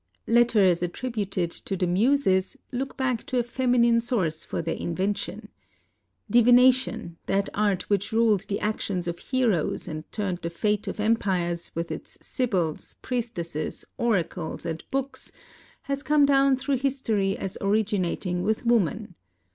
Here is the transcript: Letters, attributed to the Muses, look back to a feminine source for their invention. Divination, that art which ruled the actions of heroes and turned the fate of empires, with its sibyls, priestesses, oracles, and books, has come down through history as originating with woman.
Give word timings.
Letters, 0.25 0.81
attributed 0.81 1.51
to 1.51 1.77
the 1.77 1.85
Muses, 1.85 2.57
look 2.71 2.97
back 2.97 3.23
to 3.27 3.37
a 3.37 3.43
feminine 3.43 4.01
source 4.01 4.43
for 4.43 4.59
their 4.59 4.73
invention. 4.73 5.49
Divination, 6.27 7.17
that 7.27 7.49
art 7.53 7.87
which 7.87 8.11
ruled 8.11 8.47
the 8.47 8.59
actions 8.61 9.07
of 9.07 9.19
heroes 9.19 9.87
and 9.87 10.11
turned 10.11 10.39
the 10.39 10.49
fate 10.49 10.87
of 10.87 10.99
empires, 10.99 11.69
with 11.75 11.91
its 11.91 12.17
sibyls, 12.19 12.95
priestesses, 13.03 13.85
oracles, 13.99 14.65
and 14.65 14.83
books, 14.89 15.31
has 15.83 16.01
come 16.01 16.25
down 16.25 16.55
through 16.55 16.77
history 16.77 17.37
as 17.37 17.55
originating 17.61 18.41
with 18.41 18.65
woman. 18.65 19.13